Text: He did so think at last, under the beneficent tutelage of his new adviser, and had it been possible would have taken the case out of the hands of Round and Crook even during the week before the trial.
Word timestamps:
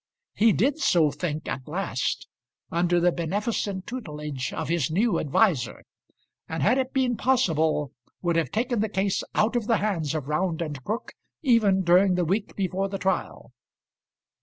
He 0.33 0.51
did 0.51 0.79
so 0.79 1.11
think 1.11 1.47
at 1.47 1.67
last, 1.67 2.27
under 2.71 2.99
the 2.99 3.11
beneficent 3.11 3.85
tutelage 3.85 4.51
of 4.51 4.67
his 4.67 4.89
new 4.89 5.19
adviser, 5.19 5.83
and 6.49 6.63
had 6.63 6.79
it 6.79 6.91
been 6.91 7.15
possible 7.17 7.91
would 8.23 8.35
have 8.35 8.49
taken 8.49 8.79
the 8.79 8.89
case 8.89 9.23
out 9.35 9.55
of 9.55 9.67
the 9.67 9.77
hands 9.77 10.15
of 10.15 10.27
Round 10.27 10.59
and 10.59 10.83
Crook 10.83 11.11
even 11.43 11.83
during 11.83 12.15
the 12.15 12.25
week 12.25 12.55
before 12.55 12.89
the 12.89 12.97
trial. 12.97 13.51